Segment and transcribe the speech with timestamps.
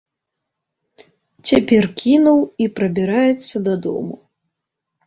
[1.49, 4.15] Цяпер кінуў і прабіраецца дадому.